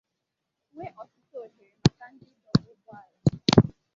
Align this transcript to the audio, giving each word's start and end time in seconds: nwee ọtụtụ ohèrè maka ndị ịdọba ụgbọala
nwee 0.73 0.91
ọtụtụ 1.01 1.35
ohèrè 1.45 1.67
maka 1.83 2.05
ndị 2.11 2.25
ịdọba 2.35 2.61
ụgbọala 2.71 3.15